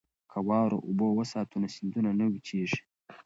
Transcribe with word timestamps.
که 0.31 0.37
واوره 0.47 0.77
اوبه 0.87 1.05
وساتو 1.17 1.55
نو 1.61 1.67
سیندونه 1.75 2.09
نه 2.19 2.25
وچیږي. 2.31 2.81